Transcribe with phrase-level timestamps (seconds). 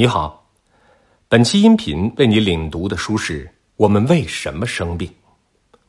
[0.00, 0.48] 你好，
[1.28, 5.08] 本期音频为你领读的书是《我们为什么生病》，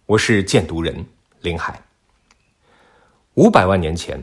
[0.07, 1.05] 我是荐读人
[1.41, 1.79] 林海。
[3.35, 4.19] 五百万年前，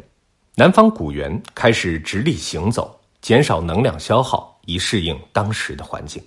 [0.57, 6.21] 南方古猿开始直立行走，减少能量消耗，以适应当时的环境。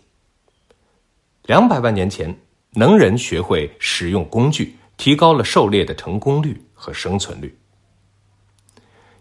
[1.43, 2.33] 两百万年前，
[2.71, 7.53] 能人学会使用工具，提高了狩猎的成功率和生存率。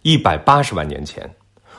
[0.03, 1.29] 一百八十万年前，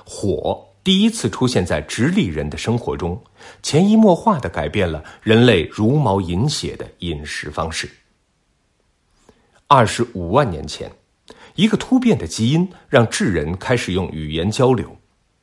[0.06, 0.66] 火。
[0.84, 3.22] 第一次出现在直立人的生活中，
[3.62, 7.90] 潜移默化的改变了人类茹毛饮血的饮食方式。
[9.68, 10.92] 二十五万年前，
[11.56, 14.98] 一个突变的基因让智人开始用语言交流，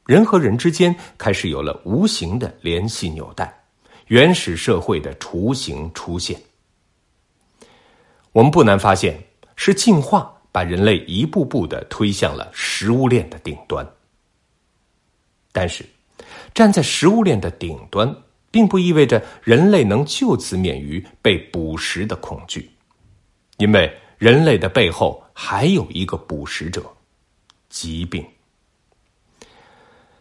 [0.05, 3.55] 人和人之间开始有了无形的联系纽带，
[4.07, 6.41] 原始社会的雏形出现。
[8.33, 9.23] 我们不难发现，
[9.55, 13.87] 是进化把人类一步步的推向了食物链的顶端。
[15.59, 15.83] 但是，
[16.53, 18.15] 站在食物链的顶端，
[18.51, 22.71] 并不意味着人类能就此免于被捕食的恐惧，
[23.57, 26.85] 因为人类的背后还有一个捕食者——
[27.71, 28.23] 疾病。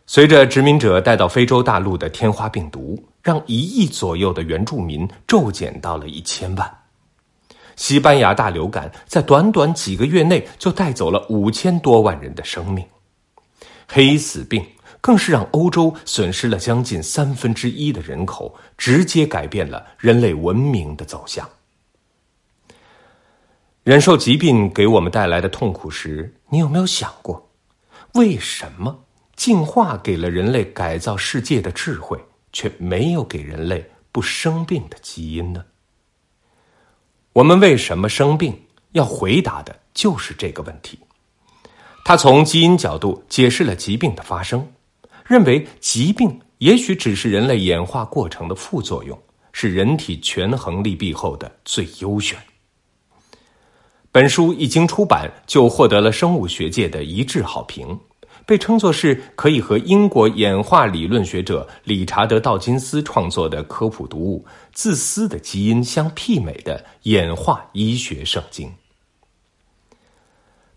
[0.06, 6.66] 随着殖民者带到非洲大陆的天花病毒，让一亿左右的原住民骤减到了一千万；
[7.76, 12.86] 西班牙大流感在短短几个月内就带走了五千多万人的生命；
[13.86, 14.66] 黑死病。
[15.06, 21.48] 更是让欧洲损失了将近三分之一的人口，直接改变了人类文明的走向。
[23.84, 27.52] 忍受疾病给我们带来的痛苦时，你有没有想过，
[28.16, 29.04] 为什么
[29.36, 32.20] 进化给了人类改造世界的智慧，
[32.52, 35.64] 却没有给人类不生病的基因呢？
[37.34, 38.60] 我们为什么生病？
[38.94, 40.98] 要回答的就是这个问题。
[42.04, 44.68] 他从基因角度解释了疾病的发生。
[45.28, 49.20] 认为疾病也许只是人类演化过程的副作用，
[49.52, 52.38] 是人体权衡利弊后的最优选。
[54.12, 58.00] 本书一经出版就获得了生物学界的一致好评，
[58.46, 68.72] 被称作是可以和英国演化理论学者理查德·道金斯创作的科普读物《自私的基因》相媲美的演化医学圣经。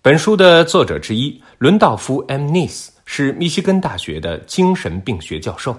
[0.00, 2.90] 本书的作者之一伦道夫 ·M· 尼斯。
[3.10, 5.74] 是密西根大学的精神病学教授，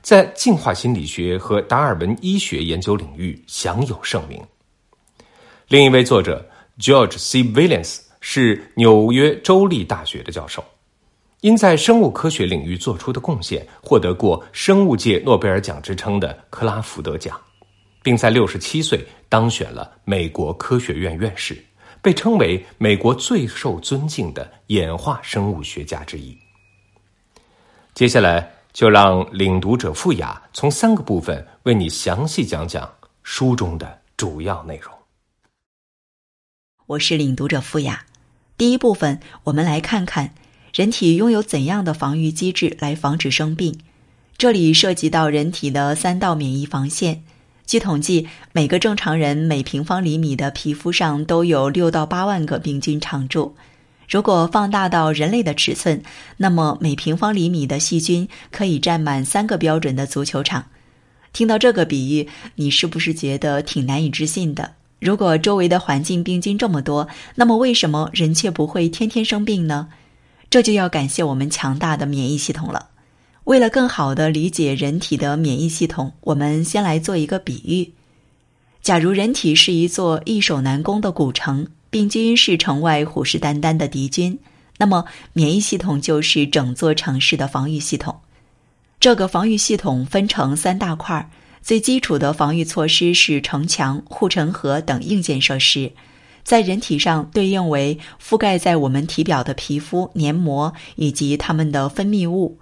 [0.00, 4.42] 在进化心理学和达尔文医学研究领域享有盛名。
[5.68, 6.48] 另一位作者
[6.80, 7.44] George C.
[7.44, 10.64] Williams 是纽约州立大学的教授，
[11.42, 17.38] 因在生物科学领域做出的贡献，获得过生物界诺贝尔奖之称的克拉福德奖，
[18.02, 21.62] 并在六十七岁当选了美国科学院院士，
[22.00, 26.34] 被称为美国最受尊敬的演化生物学家之一。
[27.94, 34.92] 接下来就让领读者傅雅从三个部分为你详细讲讲书中的主要内容。
[36.86, 38.04] 我是领读者傅雅。
[38.58, 40.34] 第一部分，我们来看看
[40.74, 43.78] 人体拥有怎样的防御机制来防止生病。
[44.36, 47.22] 这里涉及到人体的三道免疫防线。
[47.64, 53.54] 据统计，每个正常人每平方厘米的皮肤上都有六到八万个病菌常驻。
[54.08, 56.02] 如果放大到人类的尺寸，
[56.36, 60.66] 那么每平方厘米的细菌可以占满三个标准的足球场。
[61.32, 64.72] 听到这个比喻，你是不是觉得挺难以置信的？
[65.00, 69.88] 如果周围的环境病菌这么多，那么为什么人却不会天天生病呢？
[70.48, 72.90] 这就要感谢我们强大的免疫系统了。
[73.44, 77.92] 为了更好地理解人体的免疫系统，我们先来做一个比喻：
[78.80, 81.66] 假如人体是一座易守难攻的古城。
[81.94, 84.40] 病菌是城外虎视眈眈的敌军，
[84.78, 88.18] 那么免疫系统就是整座城市的防御系统。
[88.98, 91.30] 这个防御系统分成三大块儿
[91.62, 95.92] 最基础的防御措施是城墙、护城河等硬件设施，
[96.42, 102.58] 在人体上对应为覆盖在我们体表的皮肤、黏膜以及它们的分泌物。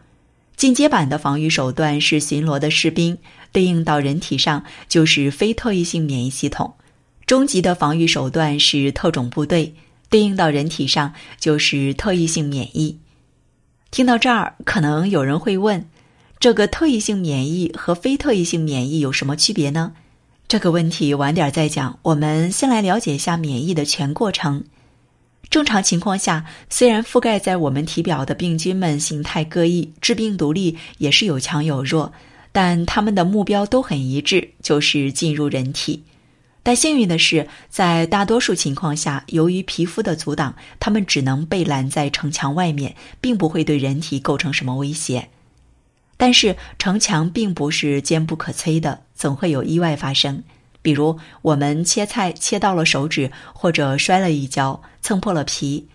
[0.57, 3.17] 进阶版的防御手段是巡逻的士兵，
[3.51, 6.75] 对应到人体上就是非特异性免疫系统。
[7.27, 9.75] 终极的防御手段是特种部队，
[10.11, 12.99] 对应到人体上就是特异性免疫。
[13.91, 15.85] 听到这儿，可能有人会问：
[16.41, 19.93] 这个特异性免疫和非特异性免疫有什么区别呢？
[20.49, 21.99] 这个问题晚点再讲。
[22.03, 24.65] 我们先来了解一下免疫的全过程。
[25.49, 32.13] 正常情况下，虽然覆盖在我们体表的病菌们形态各异，致病毒力也是有强有弱，
[32.51, 36.03] 但它们的目标都很一致，就是进入人体。
[36.65, 45.29] 但幸运的是，在大多数情况下，由于皮肤的阻挡，它们只能被拦在城墙外面，并不会对人体构成什么威胁。
[46.17, 50.45] 但是城墙并不是坚不可摧的，总会有意外发生。
[50.83, 55.89] 比如我们切菜切到了手指，或者摔了一跤蹭破了皮，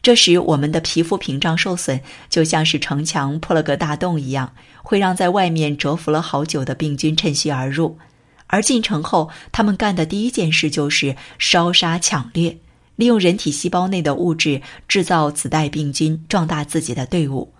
[0.00, 2.00] 这时我们的皮肤屏障受损，
[2.30, 4.52] 就像是城墙破了个大洞一样，
[4.84, 7.98] 会让在外面蛰伏了好久的病菌趁虚而入。
[8.46, 12.58] 而进城后，他们干的第一件事就是烧杀抢掠，
[12.96, 17.52] 利用人体细胞内的物质制造子代病菌，壮大自己的队伍。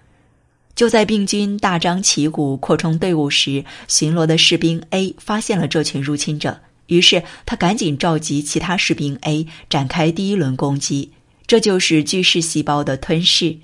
[0.75, 11.13] 就在病菌大张旗鼓扩充队伍时，巡逻的士兵 A 发现了这群入侵者，于是他赶紧召集其他士兵 A 展开第一轮攻击。
[11.47, 13.57] 这就是巨噬细胞的吞噬。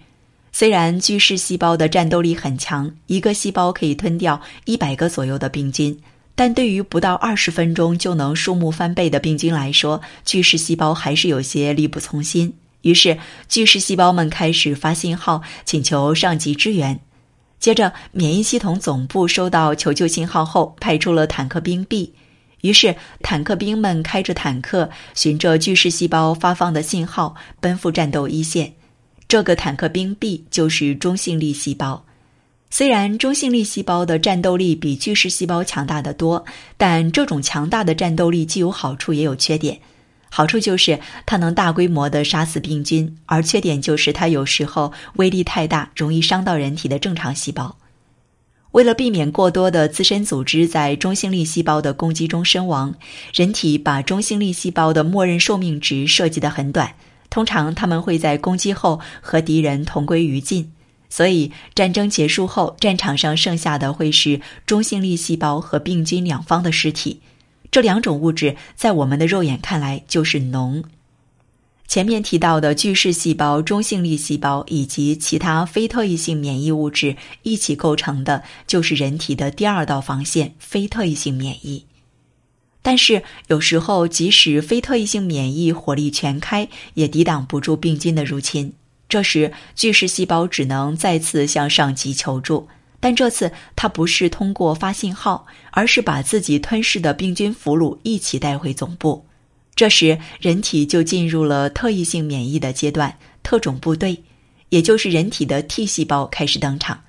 [0.52, 5.98] 虽然巨噬细胞的战斗力很强，一个细胞可以吞掉一百个左右的病菌。
[6.40, 12.54] 但对于不到二十分钟就能数目翻倍的病菌来说，巨噬细胞还是有些力不从心。
[12.80, 16.98] 于是，巨噬细胞们开始发信号，请求上级支援。
[17.58, 22.14] 接着，免疫系统总部收到求救信号后，派出了坦克兵 B。
[22.62, 28.72] 于是，坦克兵们开着坦克，循着巨噬细胞发放的信号，奔赴战斗一线。
[29.28, 32.02] 这个坦克兵 B 就是中性粒细胞。
[32.72, 36.44] 虽然中性粒细胞的战斗力比巨噬细胞强大的多，
[36.76, 39.80] 但这种强大的战斗力既有好处也有缺点。
[40.28, 47.76] 好处就是它能大规模的杀死病菌，而缺点就是它有时候威力太大，容易伤到人体的正常细胞。
[48.70, 52.94] 为了避免过多的自身组织在中性粒细胞的攻击中身亡，
[53.34, 56.94] 人体把中性粒细胞的默认寿命值设计得很短，
[57.28, 60.70] 通常它们会在攻击后和敌人同归于尽。
[61.10, 67.20] 所以，战争结束后，战场上剩下的会是中性粒细胞和病菌两方的尸体。
[67.70, 70.84] 这两种物质在我们的肉眼看来就是脓。
[71.88, 81.84] 前面提到的巨噬细胞、中性粒细胞以及其他非特异性免疫物质一起构成的，就是人体的第二道防线——非特异性免疫。
[82.80, 88.72] 但是，有时候即使非特异性免疫火力全开，也抵挡不住病菌的入侵。
[89.10, 92.68] 这时，巨噬细胞只能再次向上级求助，
[93.00, 99.26] 但这次它不是通过发信号，而是把自己吞噬的病菌俘虏一起带回总部。
[99.74, 104.22] 这时，人体就进入了特异性免疫的阶段，特种部队，
[104.68, 107.00] 也就是人体的 T 细胞开始登场。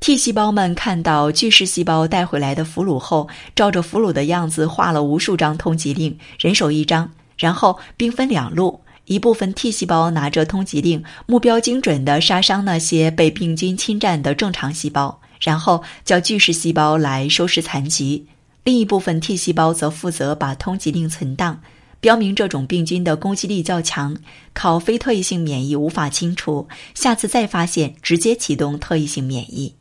[0.00, 8.80] T 细胞们看到巨噬细胞带回来的俘虏后，照着俘虏的样子画了无数张通缉令，人手一张，然后兵分两路。
[9.08, 18.26] 一部分 T 细胞拿着通缉令，目标精准地杀伤那些被病菌侵占的正常细胞，然后叫巨噬细胞来收拾残局。
[18.64, 21.62] 另一部分 T 细胞则负责把通缉令存档，
[22.00, 24.14] 标明这种病菌的攻击力较强，
[24.52, 29.74] 靠非特异性免疫无法清除，下次再发现直接启动特异性免疫。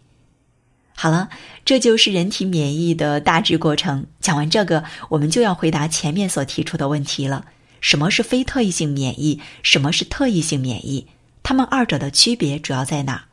[0.95, 1.27] 好了，
[1.65, 4.05] 这就是人体免疫的大致过程。
[4.21, 7.43] 讲完这个，我们就要回答前面所提出的问题了。
[7.81, 9.39] 什么是非特异性免疫？
[9.63, 11.07] 什么是特异性免疫？
[11.43, 13.25] 它们二者的区别主要在哪？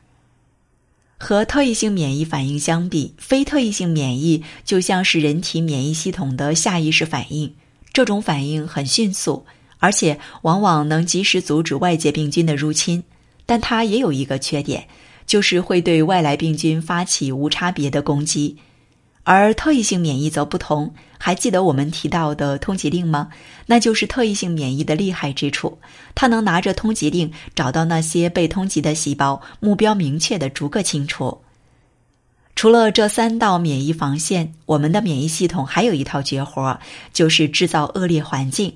[1.17, 7.55] 和特异性免疫反应相比，非特异性免疫就像是人体免疫系统的下意识反应。
[7.93, 9.47] 这种反应很迅速，
[9.79, 13.05] 而且往往能及时阻止外界病菌的入侵。
[13.47, 14.89] 但它也有一个缺点，
[15.27, 18.57] 就是会对外来病菌发起无差别的攻击。
[19.25, 23.31] 而特异性免疫则不同，还记得我们提到的通缉令吗？
[23.67, 25.79] 那就是特异性免疫的厉害之处，
[26.15, 31.41] 它能拿着通缉令找到那些被通缉的细胞，目标明确的逐个清除。
[32.55, 36.79] 除了这三道免疫防线，我们的免疫系统还有一套绝活，
[37.15, 38.75] 就是制造恶劣环境。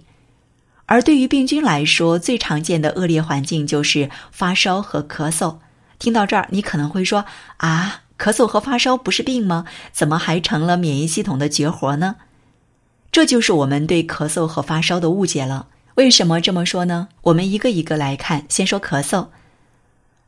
[0.87, 5.59] 而对于病菌来说，最常见的恶劣环境就是发烧和咳嗽。
[5.99, 7.27] 听到这儿，你可能会说
[7.59, 8.01] 啊。
[8.19, 9.65] 咳嗽和发烧不是病吗？
[9.93, 12.17] 怎么还成了免疫系统的绝活呢？
[13.13, 15.69] 这就是我们对咳嗽和发烧的误解了。
[15.95, 17.09] 为什么这么说呢？
[17.23, 18.45] 我们一个一个来看。
[18.49, 19.29] 先说咳嗽，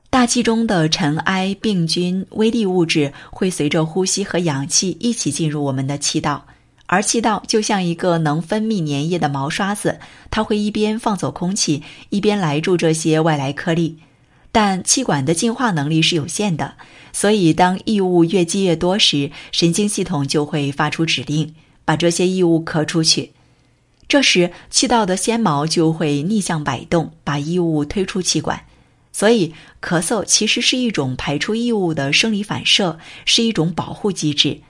[0.09, 6.47] 大气中的尘埃、病菌、微粒物质会随着呼吸和氧气一起进入我们的气道，
[6.87, 13.99] 而气道就像一个能分泌粘液的毛刷子，它会一边放走空气，一边来住这些外来颗粒。
[14.53, 16.75] 但气管的净化能力是有限的，
[17.13, 21.55] 所以当异物越积越多时，神经系统就会发出指令，
[21.85, 23.33] 把这些异物咳出去。
[24.09, 28.65] 这时，气道的纤毛就会逆向摆动，把异物推出气管。
[29.13, 34.63] 所以，咳嗽其实是一种排出异物的生理反射，是一种保护机制。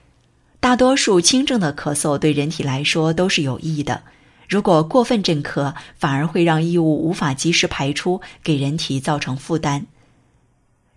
[0.59, 4.03] 大多数轻症的咳嗽对人体来说都是有益的。
[4.51, 9.85] 如果过分镇咳，反而会让异物无法及时排出，给人体造成负担。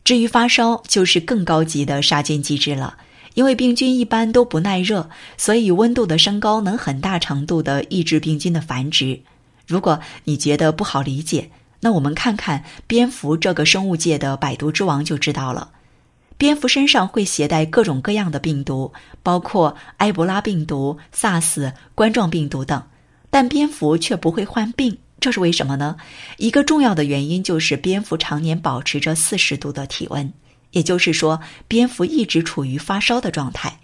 [0.03, 2.97] 至于发烧，就是更高级的杀菌机制了。
[3.35, 9.21] 因为病菌一般都不耐热，所以温度的升高能很大程度的抑制病菌的繁殖。
[9.69, 15.71] 如果你觉得不好理解，那我们看看蝙蝠这个生物界的百毒之王就知道了。
[16.37, 18.93] 蝙蝠身上会携带各种各样的病毒，
[19.23, 22.83] 包括埃博拉病毒、SARS、冠状病毒等，
[23.35, 25.97] 但蝙蝠却不会患病，这是为什么呢？
[26.37, 30.33] 一个重要的原因就是蝙蝠常年保持着四十度的体温。
[30.71, 33.81] 也就是说，蝙蝠一直处于发烧的状态，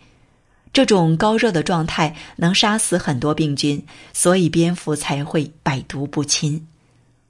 [0.72, 6.68] 这种高热的状态能杀死很多病菌，所以蝙蝠才会百毒不侵。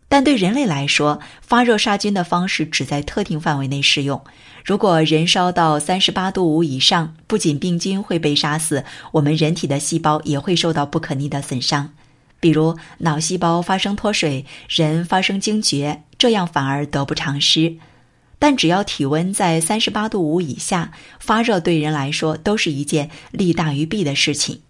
[0.06, 4.22] 但对人类来说，发热杀菌的方式只在特定范围内适用。
[4.62, 11.94] 如果人烧到三十八度五以上，不仅病菌会被杀死，我们人体的细胞也会受到不可逆的损伤，
[12.40, 17.76] 比如脑细胞发生脱水，人发生惊厥，这样反而得不偿失。
[18.38, 24.62] 但只要体温在三十八度五以下，发热对人来说都是一件利大于弊的事情。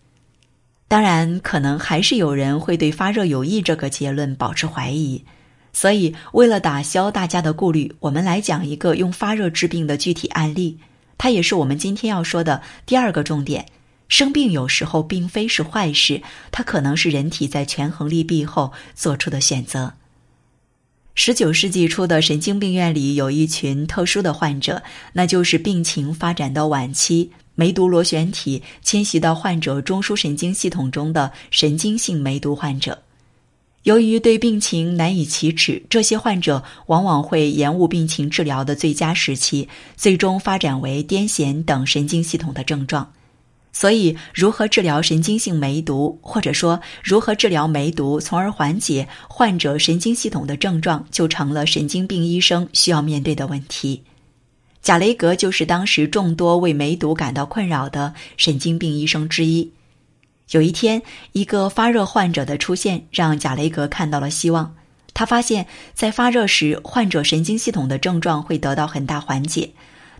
[0.88, 5.24] 当然，可能还是有人会对发热有益这个结论保持怀疑。
[5.72, 10.80] 所以，为了打消大家的顾虑，我们来讲一个用发热治病的具体案例。
[11.16, 13.66] 它也是我们今天要说的第二个重点。
[14.10, 19.94] 生病有时候并非是坏事，它可能是人体在权衡利弊后做出的选择。
[21.14, 33.00] 十九世纪初的神经病院里有一群特殊的患者，那就是病情发展到晚期，梅毒螺旋体侵袭到患者中枢神经系统中的神经性梅毒患者。
[33.84, 43.10] 由于对病情难以启齿，这些患者往往会延误病情治疗的最佳时期，最终发展为癫痫等神经系统的症状。
[43.72, 54.02] 所以，如何治疗神经性梅毒，或者说如何治疗梅毒，从而缓解患者神经系统的症状，就成了神经病医生需要面对的问题。
[54.82, 59.70] 贾雷格就是当时众多为梅毒感到困扰的神经病医生之一。
[60.50, 61.00] 有一天，
[61.32, 64.74] 一个发热患者的出现让贾雷格看到了希望。
[65.14, 69.70] 他发现，在发热时，患者神经系统的症状会得到很大缓解。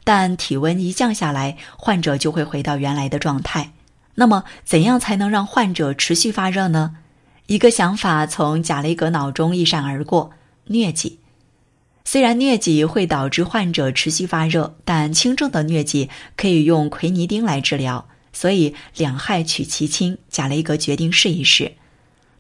[0.04, 3.72] 但体温一降下来，患者就会回到原来的状态。
[4.14, 6.96] 那么，怎样才能让患者持续发热呢？
[7.46, 10.30] 一个想法从贾雷格脑中一闪而过：
[10.68, 11.18] 疟疾。
[12.04, 18.06] 虽然疟疾会导致患者持续发热，但轻症的疟疾可以用奎尼丁来治疗。
[18.32, 21.72] 所以，两害取其轻，贾雷格决定试一试。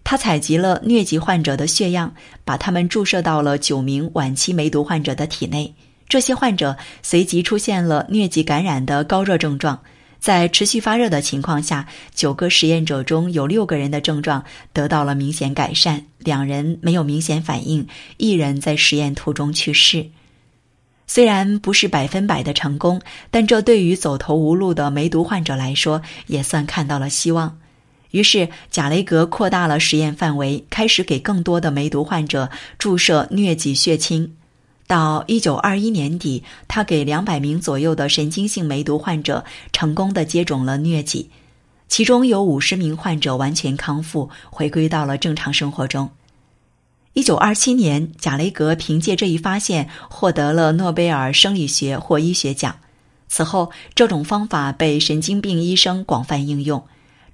[0.02, 2.14] 他采集了疟疾患者的血样，
[2.44, 5.74] 把他们注射到了九名晚期梅毒患者的体内。
[6.10, 9.80] 这些患者随即出现了疟疾感染的高热症状，
[10.18, 17.86] 在持续发热的情况下，九个实验者中有六个人的症状得到了明显改善，两人没有明显反应，
[18.16, 20.04] 一人在实验途中去世。
[21.06, 23.00] 虽然不是百分百的成功，
[23.30, 27.56] 但这对于走投无路的梅毒患者来说也算看到了希望。
[28.10, 34.34] 于是，贾雷格扩大了实验范围，开始给更多的梅毒患者注射疟疾血清。
[34.90, 41.30] 到一九二一年底，他给两百名左右的神经性梅毒患者成功的接种了疟疾，
[41.86, 46.10] 其中有五十名患者完全康复，回归到了正常生活中。
[47.12, 52.80] 一九二七年，贾雷格凭借这一发现获得了诺贝尔生理学或医学奖。
[53.28, 56.84] 此后，这种方法被神经病医生广泛应用，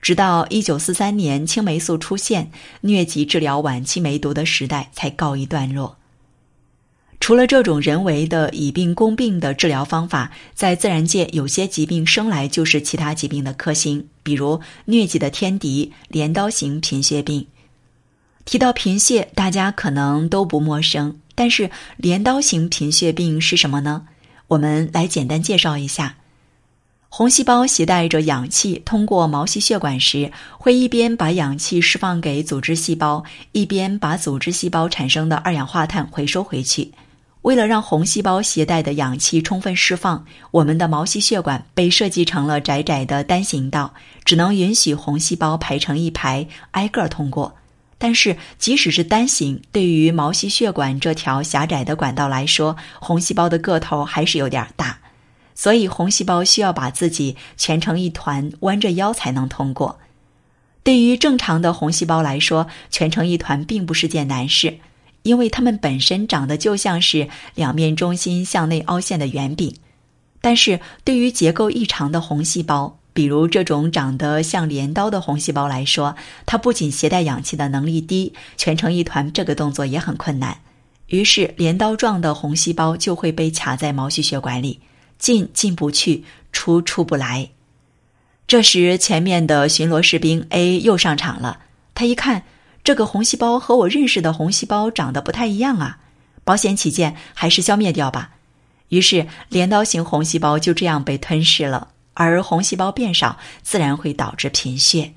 [0.02, 2.50] 直到一九四三年青霉素出现，
[2.82, 5.96] 疟疾治疗晚期梅毒的时代才告一段落。
[7.26, 17.48] 除了这种人为的以病攻病的治疗方法，在自然界有些疾病生来就是其他疾病的克星，比如疟疾的天敌——镰刀型贫血病。
[18.44, 24.06] 提到贫血，大家可能都不陌生，但是镰刀型贫血病是什么呢？
[24.46, 26.18] 我们来简单介绍一下：
[27.08, 36.92] 红细胞携带着氧气通过毛细血管时，会一边把氧气释放给组织细胞，一边把组织细胞产生的二氧化碳回收回去。
[37.46, 47.54] 为了让红细胞携带的氧气充分释放，我们的毛细血管被设计成了窄窄的单行道，只能允许红细胞排成一排，挨个通过。
[47.98, 54.98] 但是，即使是单行，对于毛细血管这条狭窄的管道来说，红细胞的个头还是有点大，
[55.54, 60.00] 所以红细胞需要把自己蜷成一团，弯着腰才能通过。
[60.82, 64.78] 对于正常的红细胞来说，蜷成一团并不是件难事。
[65.26, 69.74] 因为它们本身长得就像是两面中心向内凹陷的圆饼，
[70.40, 76.14] 但是对于结构异常的红细胞，比如这种长得像镰刀的红细胞来说，
[76.46, 80.56] 它不仅携带氧气的能力低，蜷成一团这个动作也很困难。
[81.08, 84.78] 于是镰刀状的红细胞就会被卡在毛细血管里，
[85.18, 87.50] 进进不去，出出不来。
[88.46, 91.58] 这时，前面的巡逻士兵 A 又上场了。
[91.94, 92.44] 他一看，
[92.86, 95.98] 这个红细胞和我认识的红细胞长得不太一样啊，
[96.44, 98.34] 保险起见，还是消灭掉吧。
[98.90, 101.88] 于是，镰刀型红细胞就这样被吞噬了。
[102.14, 105.14] 而红细胞变少，自然会导致贫血。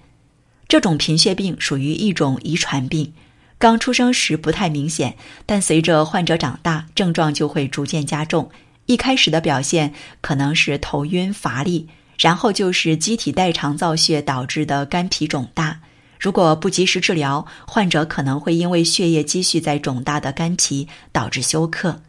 [0.68, 3.14] 这种贫血病属于一种遗传病，
[3.60, 8.50] 刚出生时不太明显，但随着患者长大，症状就会逐渐加重。
[8.88, 15.82] 一开始的表现可能是头晕乏力，然后就是机体代偿造血导致的肝脾肿大。
[16.20, 22.02] 如果不及时治疗，患者可能会因为血液积蓄在肿大的肝脾，导致休克。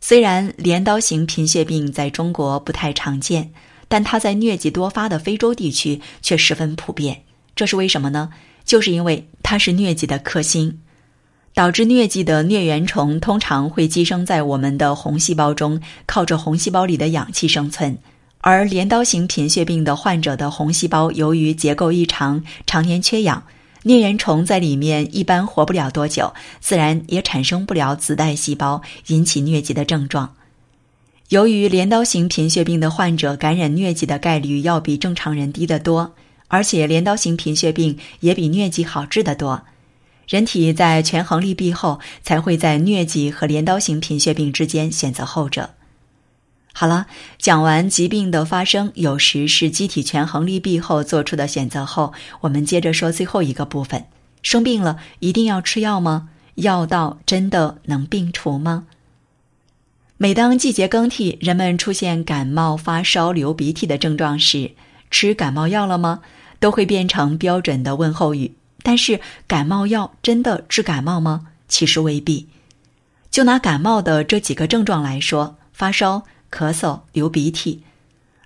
[0.00, 3.52] 虽然镰刀型贫血病在中国不太常见。
[3.88, 7.22] 但它在疟疾多发的非洲地区却十分普遍，
[7.54, 8.30] 这是为什么呢？
[8.64, 10.80] 就是因为它是疟疾的克星，
[11.54, 17.98] 导致疟疾的疟原虫通常会寄生在我们的红细胞中，靠着红细胞里的氧气生存。
[18.48, 23.42] 而镰刀型贫血病的患者的红细胞由于结构异常，常年缺氧，
[23.82, 30.32] 疟原虫在里面一般活不了多久，自然也产生不了子代细胞，引起疟疾的症状。
[31.30, 36.12] 由于镰刀型贫血病的患者感染疟疾的概率要比正常人低得多，
[36.46, 39.60] 而且镰刀型贫血病也比疟疾好治得多，
[40.28, 45.70] 人体在权衡利弊后，才会在疟疾和镰刀型贫血病之间选择后者。
[46.78, 47.06] 好了，
[47.38, 54.04] 讲完疾病的发生有时是机体权衡利弊后做出的选择后，我们接着说最后一个部分：
[54.42, 56.28] 生病了一定要吃药吗？
[56.56, 58.84] 药到真的能病除吗？
[60.18, 64.72] 每当季节更替，人们出现感冒、发烧、流鼻涕的症状时，
[65.10, 66.20] 吃感冒药了吗？
[66.60, 68.54] 都会变成标准的问候语。
[68.82, 71.46] 但是，感冒药真的治感冒吗？
[71.68, 72.48] 其实未必。
[73.30, 76.24] 就拿感冒的这几个症状来说，发烧、
[76.56, 77.82] 咳嗽、流鼻涕，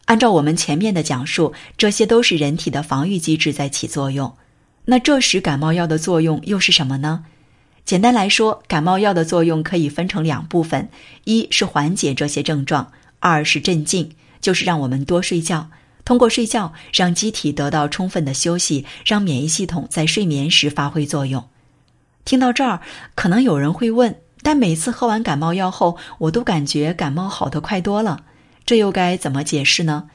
[0.06, 4.34] 按照我们前面的讲述，这些都是人体的防御机制在起作用。
[4.86, 7.24] 那这时感冒药的作用又是什么呢？
[7.84, 10.88] 简单来说，感冒药的作用可以分成两部分：
[11.22, 15.70] 一是缓解这些症状，二是镇静，就是让我们多睡觉，
[16.04, 21.44] 通过睡觉让机体得到充分的休息，让免疫系统在睡眠时发挥作用。
[22.24, 22.80] 听到这儿，
[23.14, 28.20] 可能有人会问：但每次喝完感冒药后，我都感觉感冒好得快多了，
[28.64, 30.08] 这又该怎么解释呢？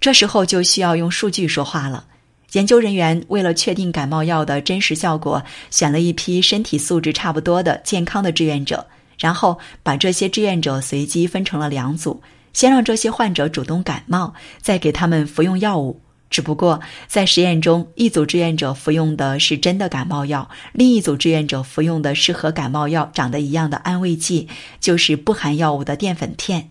[0.00, 2.04] 这时候就需要用数据说话了。
[2.52, 8.86] 研究人员为了确定感冒药的真实效果，选了一批身体素质差不多的健康的志愿者，
[9.18, 12.20] 然后把这些志愿者随机分成了两组，
[12.52, 15.98] 先让这些患者主动感冒，再给他们服用药物。
[16.32, 24.48] 只不过在实验中，一组志愿者服用的是真的感冒药，另一组志愿者服用的是和感冒药长得一样的安慰剂，
[24.80, 26.70] 就是不含药物的淀粉片。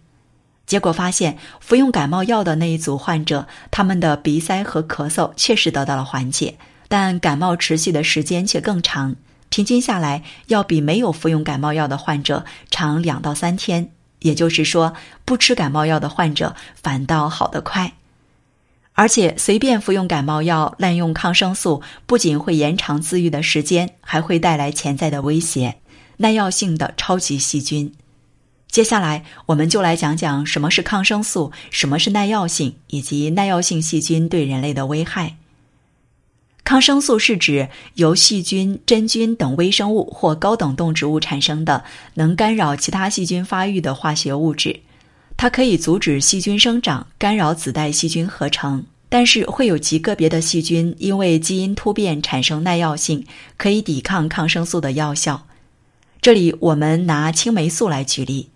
[0.66, 9.16] 结果发现，服用感冒药的那一组患者，他们的鼻塞和咳嗽确实得到了缓解，但感冒持续的时间却更长，
[9.50, 13.92] 平均下来要比没有服用感冒药的患者长两到三天。
[14.22, 14.94] 也就是说，
[15.26, 17.94] 不吃感冒药的患者反倒好得快。
[18.94, 25.78] 而且，随便服用感冒药、滥用抗生素，不仅会延长自愈的时间，还会带来潜在的威胁——
[26.18, 27.94] 耐药性的超级细菌。
[28.68, 35.38] 接下来，我们就来讲讲什么是抗生素，什么是耐药性，以及耐药性细菌对人类的危害。
[36.64, 44.82] 抗生素是指由细菌、真菌等微生物或高等动植物产生的，能干扰其他细菌发育的化学物质。
[45.42, 48.86] 它可以阻止细菌生长，干扰子代细菌合成。
[49.10, 53.26] 但是，会有极个别的细菌因为基因突变产生耐药性，
[53.58, 55.48] 可以抵抗抗生素的药效。
[56.22, 58.50] 这里，我们拿青霉素来举例。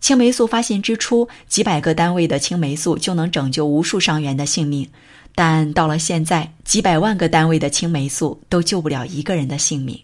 [0.00, 4.88] 青霉素发现之初，几百个单位的青霉素就能拯救无数伤员的性命，
[5.36, 9.96] 但到了现在，几百万个单位的青霉素都救不了一个人的性命。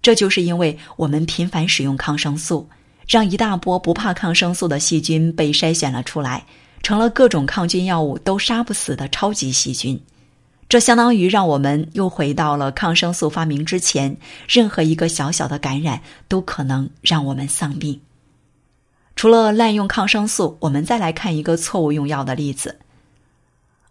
[0.00, 2.66] 这就是因为我们频繁使用抗生素，
[3.06, 6.44] 让一大波不怕抗生素的细菌被筛选了出来，
[6.82, 10.00] 成了各种抗菌药物都杀不死的超级细菌。
[10.68, 14.16] 这相当于让我们又回到了抗生素发明之前，
[14.48, 18.00] 任何一个小小的感染都可能让我们丧命。
[19.14, 22.78] 除了滥用抗生素，我们再来看一个错误用药的例子。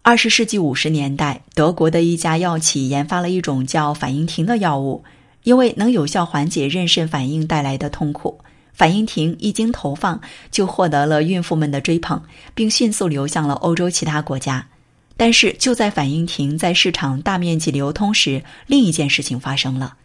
[0.02, 5.06] 二十世纪五十年代，德国的一家药企研发了一种叫反应停的药物，
[5.44, 8.40] 因为能有效缓解妊娠反应带来的痛苦，
[8.74, 10.20] 反应停一经投放
[10.52, 12.22] 就获得了孕妇们的追捧，
[12.54, 14.68] 并迅速流向了欧洲其他国家。
[15.16, 19.96] 但是，就在反应停在市场大面积流通时，另一件事情发生了。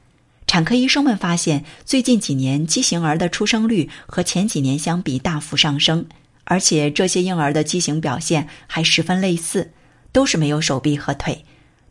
[0.46, 6.07] 产科医生们发现，最近几年畸形儿的出生率和前几年相比大幅上升，
[6.44, 9.70] 而且这些婴儿的畸形表现还十分类似，
[10.12, 11.44] 都是没有手臂和腿。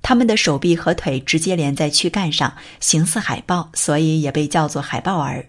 [0.03, 5.47] 他们的手臂和腿直接连在躯干上，形似海豹，所以也被叫做海豹儿。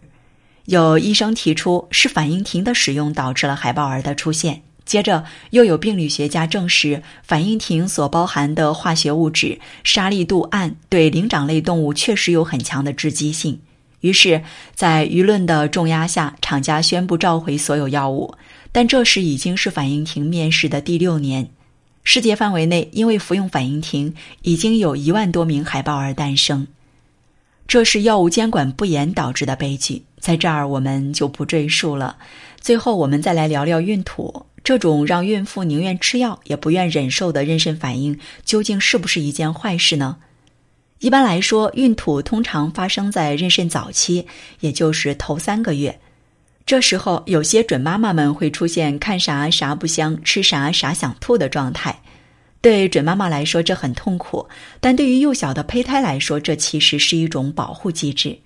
[0.68, 4.60] 有医生提出是反应停的使用导致了海豹儿的出现。
[4.84, 13.58] 接着又有病理学家证实，反应停所包含的化学物质沙利度胺对灵长类动物确实有很强的致激性。
[14.00, 14.42] 于是，
[14.74, 18.34] 在舆论的重压下，厂家宣布召回所有药物。
[18.70, 21.48] 但这时已经是反应停面世的第六年，
[22.04, 26.66] 世界范围内因为服用反应停，已经有一万多名海豹儿诞生。
[27.68, 32.16] 这是药物监管不严导致的悲剧，在这儿我们就不赘述了。
[32.58, 34.46] 最后，我们再来聊聊孕吐。
[34.64, 40.16] 这种让孕妇宁愿吃药也不愿忍受的妊娠反应，究竟是不是一件坏事呢？
[41.00, 44.26] 一般来说，孕吐通常发生在妊娠早期，
[44.60, 46.00] 也就是头三个月。
[46.64, 52.00] 这时候，有些准妈妈们会出现看啥啥不香、吃啥啥想吐的状态。
[52.60, 54.48] 对准妈妈来说，这很痛苦；
[54.80, 58.38] 但对于幼小的胚胎来说，这其实是一种保护机制。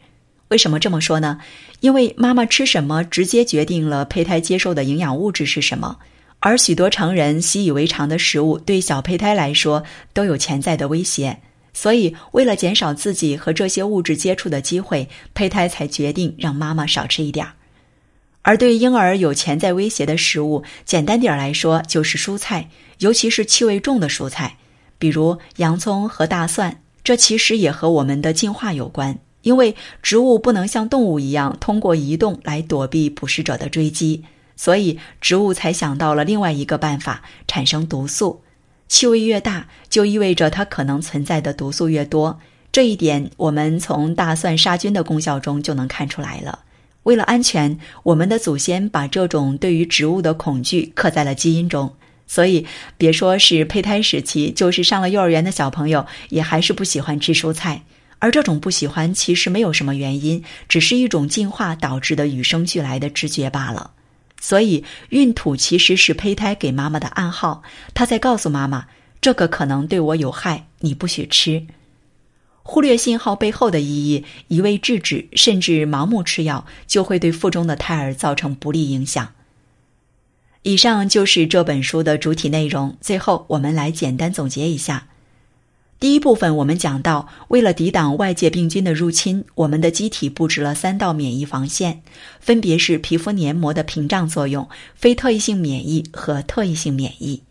[0.48, 1.40] 为什么这么说呢？
[1.81, 5.96] 因为妈妈吃什么，直接决定了胚胎接受的营养物质是什么。
[6.40, 11.38] 而许多成人习以为常的食物，对小胚胎来说都有潜在的威胁，
[11.72, 17.53] 所以为了减少自己和这些物质接触的机会，胚胎才决定让妈妈少吃一点儿。
[18.42, 24.57] 而对婴儿有潜在威胁的食物，简单点来说就是蔬菜，尤其是气味重的蔬菜，
[24.98, 26.83] 比如洋葱和大蒜。
[27.05, 34.22] 这其实也和我们的进化有关，因为植物不能像动物一样通过移动来躲避捕食者的追击。
[34.55, 38.42] 所以，植物才想到了另外一个办法，产生毒素。
[38.87, 42.38] 气味越大，就意味着它可能存在的毒素越多。
[42.70, 46.61] 这一点，我们从大蒜杀菌的功效中就能看出来了。
[47.05, 51.93] 为了安全，我们的祖先把这种对于植物的恐惧刻在了基因中。
[52.27, 57.83] 所以，别说是胚胎时期，就是上了幼儿园的小朋友，也还是不喜欢吃蔬菜。
[58.21, 63.91] 而这种不喜欢，其实没有什么原因，只是一种进化导致的与生俱来的直觉罢了。
[64.41, 67.62] 所以，孕吐其实是胚胎给妈妈的暗号，
[67.93, 68.87] 它在告诉妈妈，
[69.21, 71.67] 这个可能对我有害，你不许吃。
[72.62, 79.33] 忽略信号背后的意义，一味制止，甚至盲目吃药，就会对腹中的胎儿造成不利影响。
[80.62, 82.96] 以上就是这本书的主体内容。
[83.01, 85.09] 最后，我们来简单总结一下。
[85.98, 92.03] 第一部分，我们讲到，为了抵挡外界病菌的入侵，我们的机体布置了三道免疫防线，
[92.40, 97.42] 分别是皮肤黏膜的屏障作用、非特异性免疫和特异性免疫。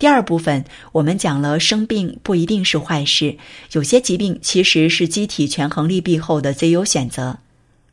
[0.00, 3.36] 第二部分，我们讲了生病不一定是坏事，
[3.72, 7.38] 有些疾病其实是机体权衡利弊后的最优选择。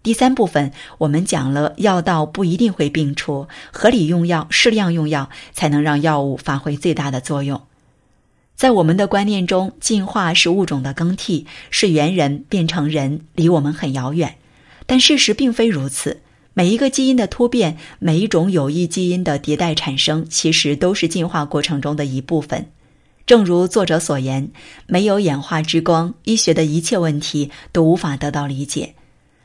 [0.04, 7.62] 第三部分，我们讲了药到不一定会病除，合理用药、适量用药，才能让药物发挥最大的作用。
[8.56, 14.38] 在我们的观念中，进化是物种的更替，是猿人变成人，离我们很遥远。
[14.86, 16.22] 但事实并非如此。
[16.58, 22.66] 每一个基因的突变，每一种有益基因的迭代产生，其实都是进化过程中的一部分。
[23.28, 24.50] 正如作者所言，
[24.88, 28.96] 没有演化之光，医学的一切问题都无法得到理解。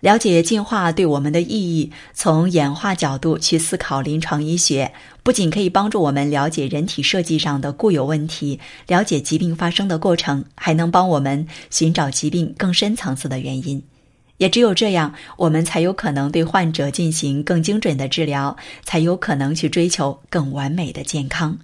[0.01, 4.91] 了解进化对我们的意义，从演化角度去思考临床医学，
[5.23, 13.83] 不仅可以帮助我们了解人体设计上的固有问题，了解疾病发生的过程，还能帮我们寻找疾病更深层次的原因。
[14.43, 21.61] 也只有这样，我们才有可能对患者进行更精准的治疗，才有可能去追求更完美的健康。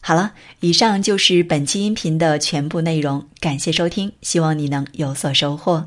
[0.00, 5.86] 好了，以上就是本期音频的全部内容，感谢收听，希望你能有所收获。